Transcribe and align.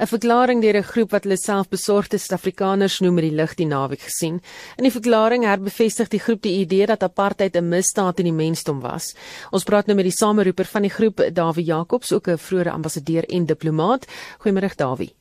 'n 0.00 0.06
Verklaring 0.08 0.62
deur 0.62 0.76
'n 0.78 0.82
groep 0.82 1.10
wat 1.12 1.24
hulle 1.24 1.36
self 1.36 1.68
besorgde 1.68 2.16
Suid-Afrikaners 2.16 3.00
noem 3.00 3.14
met 3.14 3.24
die 3.24 3.36
lig 3.36 3.54
die 3.54 3.66
naweek 3.66 4.00
gesien. 4.00 4.40
In 4.78 4.84
die 4.84 4.90
verklaring 4.90 5.44
herbevestig 5.44 6.08
die 6.08 6.18
groep 6.18 6.40
die 6.42 6.60
idee 6.64 6.86
dat 6.86 7.02
apartheid 7.02 7.56
'n 7.56 7.68
misdaad 7.68 8.16
teen 8.16 8.24
die 8.24 8.32
mensdom 8.32 8.80
was. 8.80 9.14
Ons 9.50 9.64
praat 9.64 9.86
nou 9.86 9.94
met 9.96 10.04
die 10.04 10.16
sameroeper 10.16 10.64
van 10.64 10.82
die 10.82 10.90
groep, 10.90 11.16
Dawie 11.34 11.64
Jacobs, 11.64 12.12
ook 12.12 12.28
'n 12.28 12.38
vroeë 12.38 12.70
ambassadeur 12.72 13.24
en 13.28 13.46
diplomaat. 13.46 14.06
Goeiemôre 14.40 14.74
Dawie. 14.76 15.14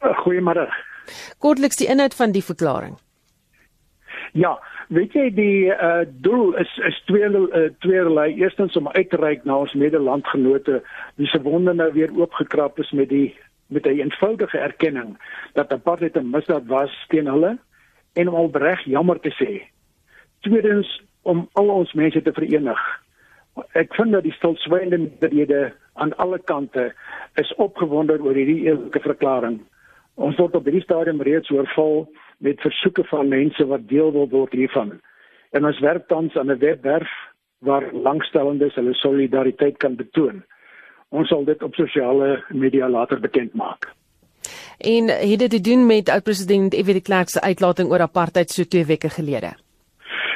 Goeiemôre. 0.00 0.68
Kortliks 1.38 1.76
die 1.76 1.88
inhoud 1.88 2.14
van 2.14 2.32
die 2.32 2.44
verklaring. 2.44 2.98
Ja, 4.32 4.60
weet 4.90 5.14
jy 5.14 5.26
die 5.34 5.70
uh, 5.70 6.02
doel 6.22 6.56
is 6.58 6.70
is 6.88 6.98
twee 7.06 7.28
uh, 7.30 7.68
tweeërlei. 7.84 8.34
Eerstens 8.42 8.76
om 8.76 8.88
uit 8.88 9.10
te 9.10 9.16
reik 9.20 9.44
na 9.46 9.60
ons 9.62 9.74
medelandgenote 9.78 10.80
wie 11.16 11.28
se 11.30 11.42
wonde 11.42 11.74
nou 11.74 11.92
weer 11.94 12.10
oopgekrap 12.16 12.78
is 12.82 12.90
met 12.90 13.08
die 13.08 13.34
met 13.70 13.86
'n 13.86 14.00
eenvoudige 14.02 14.58
erkenning 14.58 15.16
dat 15.54 15.72
apartheid 15.72 16.16
'n 16.16 16.30
misdaad 16.30 16.66
was 16.66 16.90
teen 17.08 17.26
hulle 17.26 17.58
en 18.12 18.28
om 18.28 18.34
opreg 18.34 18.84
jammer 18.84 19.20
te 19.20 19.30
sê. 19.30 19.62
Tweedens 20.40 21.02
om 21.22 21.48
al 21.52 21.68
ons 21.68 21.92
mense 21.92 22.22
te 22.22 22.32
verenig. 22.32 22.80
Ek 23.72 23.94
vind 23.94 24.12
dat 24.12 24.22
die 24.22 24.32
stilswynende 24.32 24.98
meerderhede 24.98 25.72
aan 25.94 26.16
alle 26.16 26.38
kante 26.38 26.94
is 27.34 27.54
opgewonde 27.54 28.22
oor 28.22 28.34
hierdie 28.34 28.64
eerlike 28.64 29.00
verklaring. 29.00 29.60
Ons 30.14 30.36
word 30.36 30.54
op 30.54 30.64
hierdie 30.64 30.82
stadium 30.82 31.22
reeds 31.22 31.50
oorval 31.50 32.08
met 32.40 32.60
versoeke 32.60 33.04
van 33.04 33.28
mense 33.28 33.66
wat 33.66 33.88
deel 33.88 34.12
wil 34.12 34.28
word 34.28 34.52
hiervan. 34.56 35.00
En 35.50 35.66
ons 35.66 35.80
werk 35.80 36.06
tans 36.08 36.36
aan 36.36 36.50
'n 36.50 36.58
webwerf 36.58 37.10
waar 37.58 37.92
langstellendes 37.92 38.74
hulle 38.74 38.94
solidariteit 38.94 39.76
kan 39.76 39.96
betoon. 39.96 40.42
Ons 41.08 41.28
sal 41.28 41.44
dit 41.44 41.62
op 41.62 41.74
sosiale 41.74 42.44
media 42.48 42.88
later 42.88 43.20
bekend 43.20 43.54
maak. 43.54 43.92
En 44.78 45.08
het 45.08 45.38
dit 45.38 45.50
te 45.50 45.60
doen 45.60 45.86
met 45.86 46.08
oud-president 46.08 46.74
F.W. 46.74 46.92
de 46.92 47.02
Klerk 47.02 47.28
se 47.28 47.40
uitlating 47.40 47.90
oor 47.90 48.00
apartheid 48.00 48.50
so 48.50 48.64
2 48.64 48.84
weke 48.84 49.08
gelede? 49.08 49.52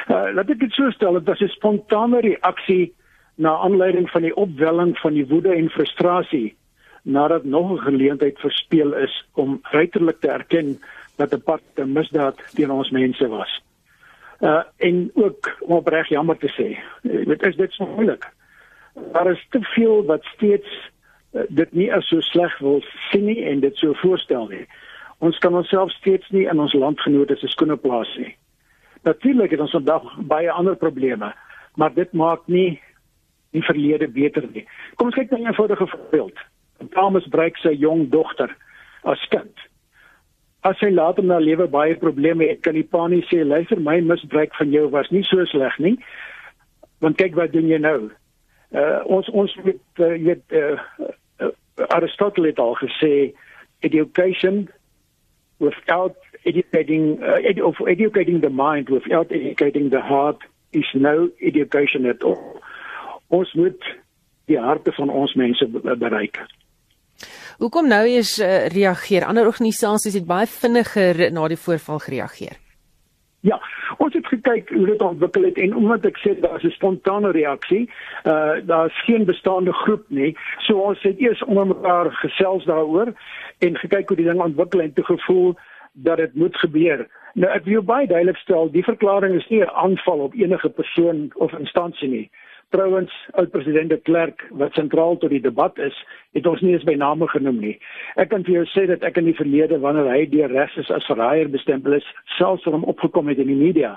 Uh, 0.07 0.29
laat 0.33 0.49
ek 0.49 0.59
dit 0.59 0.71
so 0.71 0.89
stel, 0.91 1.13
dit 1.13 1.25
was 1.25 1.39
'n 1.39 1.47
spontane 1.47 2.19
reaksie 2.19 2.93
na 3.35 3.57
aanleiding 3.57 4.09
van 4.09 4.21
die 4.21 4.35
opwelling 4.35 4.97
van 4.97 5.13
die 5.13 5.27
woede 5.27 5.55
en 5.55 5.69
frustrasie 5.69 6.55
nadat 7.03 7.43
nog 7.43 7.71
'n 7.71 7.77
geleentheid 7.77 8.39
verspeel 8.39 8.93
is 8.93 9.27
om 9.33 9.59
ruiterlik 9.61 10.19
te 10.19 10.27
erken 10.27 10.79
dat 11.15 11.33
'n 11.33 11.41
pad 11.41 11.61
'n 11.75 11.91
misdaad 11.91 12.37
teen 12.53 12.71
ons 12.71 12.89
mense 12.89 13.27
was. 13.27 13.61
Uh 14.39 14.63
en 14.77 15.11
ook 15.13 15.57
om 15.59 15.75
opreg 15.75 16.07
jammer 16.07 16.37
te 16.37 16.51
sê. 16.57 16.79
Dit 17.25 17.43
is 17.43 17.55
dit 17.55 17.71
so 17.71 17.85
moeilik. 17.85 18.33
Daar 19.11 19.31
is 19.31 19.47
te 19.49 19.61
veel 19.61 20.05
wat 20.05 20.23
steeds 20.23 20.91
uh, 21.31 21.41
dit 21.47 21.71
nie 21.71 21.93
as 21.93 22.07
so 22.07 22.19
sleg 22.19 22.57
wil 22.57 22.83
sien 23.09 23.25
nie 23.25 23.45
en 23.45 23.59
dit 23.59 23.75
so 23.75 23.93
voorstel 23.93 24.47
nie. 24.47 24.67
Ons 25.17 25.37
kan 25.37 25.55
onsself 25.55 25.91
steeds 25.91 26.29
nie 26.29 26.47
in 26.47 26.59
ons 26.59 26.73
landgenote 26.73 27.35
se 27.35 27.47
skoene 27.47 27.77
plaas 27.77 28.17
nie. 28.17 28.35
Natuurlik 29.03 29.51
het 29.51 29.59
ons 29.59 29.71
vandag 29.71 30.03
baie 30.17 30.51
ander 30.51 30.75
probleme, 30.75 31.33
maar 31.75 31.93
dit 31.93 32.13
maak 32.13 32.41
nie 32.45 32.81
die 33.51 33.63
verlede 33.63 34.07
beter 34.07 34.47
nie. 34.51 34.67
Kom 34.95 35.07
ons 35.07 35.15
kyk 35.15 35.31
na 35.31 35.37
'n 35.37 35.45
eenvoudige 35.45 35.87
voorbeeld. 35.87 36.37
Thomas 36.91 37.27
breek 37.27 37.57
sy 37.57 37.71
jong 37.71 38.09
dogter 38.09 38.55
as 39.03 39.27
kind 39.27 39.59
as 40.65 40.79
hy 40.81 40.89
later 40.89 41.23
na 41.23 41.37
lewe 41.39 41.67
baie 41.69 41.95
probleme 42.01 42.47
het, 42.49 42.63
kan 42.65 42.73
die 42.77 42.87
pa 42.89 43.05
nie 43.11 43.21
sê 43.29 43.43
luister 43.45 43.79
my 43.79 43.99
misbruik 44.01 44.55
van 44.57 44.71
jou 44.73 44.87
was 44.93 45.11
nie 45.13 45.23
so 45.27 45.45
sleg 45.51 45.77
nie. 45.79 45.95
Want 47.05 47.19
kyk 47.21 47.37
wat 47.37 47.53
doen 47.53 47.69
jy 47.69 47.77
nou? 47.81 48.09
Uh 48.73 49.01
ons 49.17 49.29
ons 49.29 49.53
weet 49.65 50.01
uh, 50.01 50.15
weet 50.25 50.55
uh, 50.57 50.79
uh, 51.43 51.51
Aristotle 51.93 52.49
het 52.49 52.59
al 52.59 52.73
gesê 52.81 53.11
education 53.85 54.65
without 55.61 56.17
educating 56.43 57.21
uh, 57.21 57.37
ed 57.45 57.61
of 57.61 57.79
educating 57.85 58.41
the 58.41 58.49
mind 58.49 58.89
without 58.89 59.31
educating 59.31 59.89
the 59.89 60.01
heart 60.01 60.41
is 60.71 60.89
no 60.93 61.29
education 61.41 62.05
at 62.05 62.23
all. 62.23 62.61
Ons 63.27 63.53
moet 63.53 63.95
die 64.45 64.59
harte 64.59 64.91
van 64.97 65.09
ons 65.09 65.33
mense 65.33 65.67
bereik. 65.97 66.41
Hoekom 67.57 67.87
nou 67.87 68.03
eers 68.07 68.39
uh, 68.39 68.67
reageer? 68.67 69.23
Ander 69.25 69.47
organisasies 69.47 70.13
het 70.13 70.25
baie 70.27 70.47
vinniger 70.47 71.31
na 71.31 71.47
die 71.47 71.59
voorval 71.59 71.99
gereageer. 72.03 72.57
Ja, 73.47 73.59
ons 73.97 74.13
het 74.13 74.27
gekyk 74.27 74.69
hoe 74.73 74.85
dit 74.85 75.01
ontwikkel 75.01 75.43
het 75.47 75.59
en 75.61 75.75
omdat 75.75 76.05
ek 76.09 76.17
sê 76.19 76.33
daar's 76.41 76.65
'n 76.65 76.73
spontane 76.75 77.31
reaksie, 77.31 77.89
uh 78.25 78.59
daar's 78.71 78.97
geen 79.05 79.25
bestaande 79.25 79.73
groep 79.73 80.03
nie. 80.07 80.35
So 80.67 80.79
ons 80.79 81.01
het 81.01 81.19
eers 81.19 81.43
onder 81.43 81.67
mekaar 81.67 82.11
gesels 82.11 82.65
daaroor 82.65 83.13
en 83.59 83.77
gekyk 83.77 84.07
hoe 84.07 84.17
die 84.17 84.25
ding 84.25 84.41
ontwikkel 84.41 84.81
en 84.81 84.93
toe 84.93 85.05
gevoel 85.05 85.55
dat 85.93 86.17
dit 86.17 86.35
moet 86.35 86.57
gebeur. 86.57 87.07
Nou 87.33 87.53
ek 87.53 87.63
wil 87.63 87.83
baie 87.83 88.07
duidelik 88.07 88.37
stel, 88.37 88.71
die 88.71 88.83
verklaring 88.83 89.35
is 89.35 89.47
nie 89.47 89.61
'n 89.61 89.69
aanval 89.69 90.19
op 90.19 90.33
enige 90.33 90.69
persoon 90.69 91.31
of 91.35 91.53
instansie 91.53 92.09
nie. 92.09 92.29
Trouwens, 92.69 93.13
oud-president 93.31 93.89
de 93.89 93.97
Klerk 93.97 94.47
wat 94.49 94.73
sentraal 94.73 95.17
tot 95.17 95.29
die 95.29 95.41
debat 95.41 95.77
is, 95.77 95.95
het 96.33 96.47
ons 96.47 96.61
nie 96.61 96.73
eens 96.73 96.83
by 96.83 96.95
name 96.97 97.27
genoem 97.27 97.59
nie. 97.61 97.75
Ek 98.15 98.29
kan 98.33 98.43
vir 98.43 98.53
jou 98.59 98.65
sê 98.73 98.87
dat 98.89 99.03
ek 99.05 99.17
in 99.21 99.29
die 99.29 99.37
verlede 99.37 99.79
wanneer 99.79 100.09
hy 100.11 100.25
deur 100.31 100.51
regses 100.51 100.89
as 100.91 101.05
verraaier 101.05 101.51
bestempel 101.53 101.93
is, 101.99 102.07
selfs 102.37 102.65
vir 102.65 102.75
hom 102.75 102.87
opgekom 102.91 103.29
het 103.31 103.39
in 103.39 103.51
die 103.53 103.59
media. 103.59 103.95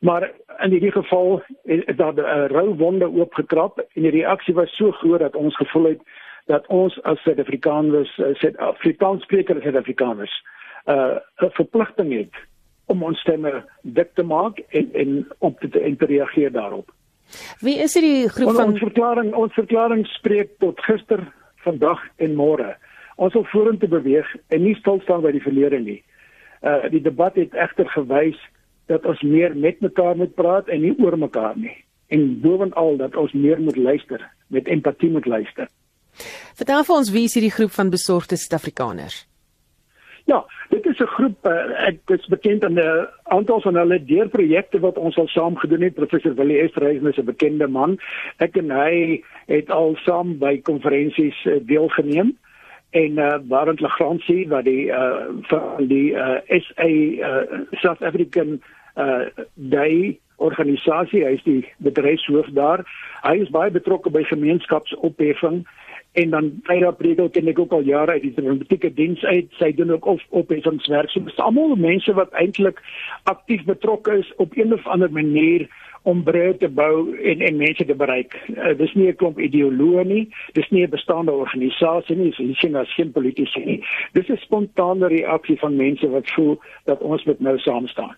Maar 0.00 0.30
in 0.64 0.70
hierdie 0.70 0.94
geval 0.94 1.42
het 1.68 1.96
daar 1.98 2.14
'n 2.14 2.48
rou 2.54 2.74
wonde 2.76 3.10
oopgekrap 3.10 3.78
en 3.78 4.02
die 4.02 4.16
reaksie 4.16 4.54
was 4.54 4.76
so 4.76 4.92
groot 4.92 5.20
dat 5.20 5.36
ons 5.36 5.56
gevoel 5.56 5.84
het 5.84 6.00
dat 6.46 6.66
ons 6.66 7.02
as 7.02 7.22
Suid-Afrikaners, 7.22 8.18
eh, 8.18 8.34
Suid-Afrikaanssprekers 8.34 9.62
Suid-Afrikaners, 9.62 10.44
uh, 10.86 11.18
'n 11.42 11.50
verpligting 11.50 12.12
het 12.12 12.34
om 12.86 13.02
ons 13.02 13.20
stemme 13.20 13.64
dik 13.82 14.14
te 14.14 14.22
maak 14.22 14.58
en 14.58 14.88
en 14.92 15.28
op 15.38 15.60
te, 15.60 15.80
en 15.80 15.96
te 15.96 16.06
reageer 16.06 16.52
daarop. 16.52 16.90
Wie 17.60 17.78
is 17.78 17.94
hierdie 17.94 18.28
groep 18.28 18.54
van 18.54 18.72
ons 18.72 18.82
verklaring 18.82 19.34
ons 19.34 19.54
verklaring 19.54 20.06
spreek 20.16 20.56
tot 20.58 20.80
gister, 20.86 21.24
vandag 21.64 22.00
en 22.16 22.36
môre. 22.38 22.74
Ons 23.20 23.36
wil 23.36 23.44
vorentoe 23.52 23.88
beweeg 23.88 24.28
en 24.48 24.64
nie 24.64 24.74
stil 24.78 25.00
staan 25.04 25.22
by 25.22 25.32
die 25.36 25.44
verlede 25.44 25.80
nie. 25.80 26.00
Uh 26.64 26.88
die 26.92 27.02
debat 27.04 27.36
het 27.36 27.54
egter 27.54 27.88
gewys 27.94 28.38
dat 28.90 29.06
ons 29.06 29.22
meer 29.22 29.54
met 29.56 29.80
mekaar 29.80 30.16
moet 30.16 30.34
praat 30.34 30.68
en 30.68 30.82
nie 30.82 30.94
oor 30.98 31.18
mekaar 31.18 31.56
nie. 31.56 31.76
En 32.10 32.40
bovenal 32.42 32.96
dat 32.96 33.16
ons 33.16 33.32
meer 33.32 33.60
moet 33.60 33.76
luister, 33.76 34.24
met 34.48 34.66
empatie 34.68 35.10
moet 35.10 35.26
luister. 35.26 35.68
Vertel 36.58 36.84
vir 36.84 36.96
ons 36.96 37.12
wie 37.14 37.24
is 37.28 37.36
hierdie 37.38 37.54
groep 37.54 37.70
van 37.70 37.90
besorgde 37.90 38.36
Suid-Afrikaners? 38.36 39.29
Ja, 40.30 40.44
dit 40.68 40.86
is 40.86 40.98
'n 40.98 41.14
groep 41.16 41.46
uh, 41.46 41.86
ek 41.88 41.98
is 42.06 42.26
bekend 42.26 42.64
aan 42.64 42.78
'n 42.78 43.08
aantal 43.22 43.60
van 43.60 43.74
hulle 43.74 44.04
deurprojekte 44.04 44.78
wat 44.80 44.98
ons 44.98 45.16
al 45.16 45.28
saam 45.28 45.56
gedoen 45.56 45.80
het. 45.80 45.94
Professor 45.94 46.34
Willie 46.34 46.60
Estreisen 46.60 47.06
is 47.06 47.16
'n 47.16 47.24
bekende 47.24 47.66
man. 47.66 47.98
Ek 48.36 48.56
en 48.56 48.70
hy 48.70 49.22
het 49.46 49.70
al 49.70 49.96
saam 50.04 50.38
by 50.38 50.60
konferensies 50.62 51.44
uh, 51.44 51.58
deelgeneem 51.62 52.38
en 52.90 53.18
uh, 53.18 53.38
Barend 53.42 53.80
Legrandsie 53.80 54.48
wat 54.48 54.64
die 54.64 54.86
uh, 54.86 55.26
van 55.40 55.86
die 55.86 56.12
uh, 56.12 56.38
SA 56.46 56.86
uh, 56.86 57.58
South 57.70 58.02
African 58.02 58.62
uh, 58.96 59.26
Day 59.54 60.18
organisasie, 60.36 61.24
hy 61.24 61.32
is 61.32 61.42
die 61.42 61.68
bedryfshoof 61.76 62.46
daar. 62.46 62.86
Hy 63.22 63.36
is 63.42 63.50
baie 63.50 63.70
betrokke 63.70 64.10
by 64.10 64.22
gemeenskapsopheffing 64.22 65.66
en 66.12 66.30
dan 66.30 66.50
Tyra 66.66 66.90
Pregel 66.90 67.30
ken 67.30 67.48
ek 67.48 67.58
ook 67.58 67.72
al 67.72 67.86
jare 67.86 68.12
uit 68.12 68.22
die 68.22 68.34
diplomatieke 68.34 68.94
diens 68.94 69.22
uit 69.24 69.52
sy 69.58 69.72
doen 69.72 69.92
ook 69.94 70.06
of 70.06 70.24
opheffingswerk 70.30 71.10
so 71.10 71.20
dis 71.20 71.38
almal 71.38 71.76
mense 71.76 72.12
wat 72.18 72.32
eintlik 72.32 72.82
aktief 73.30 73.64
betrokke 73.64 74.18
is 74.18 74.32
op 74.36 74.56
een 74.56 74.74
of 74.74 74.86
ander 74.86 75.12
manier 75.12 75.68
om 76.08 76.22
breë 76.24 76.54
te 76.60 76.68
bou 76.72 77.12
en 77.32 77.42
en 77.44 77.58
mense 77.60 77.84
te 77.84 77.94
bereik. 77.94 78.36
Uh, 78.48 78.72
dis 78.78 78.94
nie 78.94 79.08
'n 79.08 79.16
klomp 79.16 79.38
ideoloë 79.38 80.04
nie, 80.04 80.28
dis 80.54 80.70
nie 80.70 80.84
'n 80.86 80.90
bestaande 80.90 81.32
organisasie 81.32 82.16
nie, 82.16 82.30
dis 82.30 82.62
nie 82.62 82.76
as 82.76 82.94
geen 82.94 83.12
politici 83.12 83.64
nie. 83.64 83.84
Dis 84.12 84.28
'n 84.28 84.36
spontane 84.36 85.08
reaksie 85.08 85.58
van 85.58 85.76
mense 85.76 86.08
wat 86.08 86.30
voel 86.30 86.58
dat 86.84 87.00
ons 87.00 87.24
moet 87.24 87.40
nou 87.40 87.58
saam 87.58 87.86
staan. 87.86 88.16